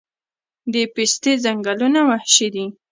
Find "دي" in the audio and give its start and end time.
2.53-2.65